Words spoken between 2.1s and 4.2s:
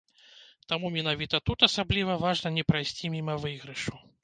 важна не прайсці міма выйгрышу.